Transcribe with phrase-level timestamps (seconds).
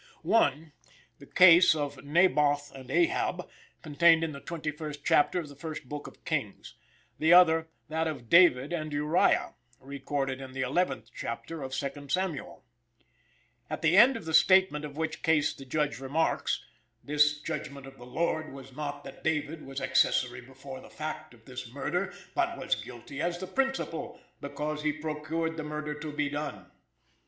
[0.23, 0.73] One,
[1.19, 3.47] the case "of Naboth and Ahab,
[3.83, 6.73] contained in the 21st chapter of the First Book of Kings,"
[7.19, 12.65] the other, "that of David and Uriah, recorded in the 11th chapter of Second Samuel;"
[13.69, 16.65] at the end of the statement of which case the Judge remarks,
[17.03, 21.45] "this judgment of the Lord was not that David was accessory before the fact of
[21.45, 26.27] this murder, but was guilty as the principal, because he procured the murder to be
[26.27, 26.71] done.